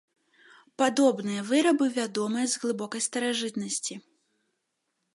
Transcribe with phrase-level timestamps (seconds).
[0.81, 3.93] Падобныя вырабы вядомыя з глыбокай старажытнасці.